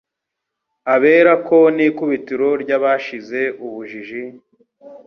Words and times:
Aberako 0.93 1.57
n' 1.75 1.83
ikubitiro 1.87 2.47
ry' 2.61 2.73
abashize 2.77 3.41
ubujiji, 3.65 4.21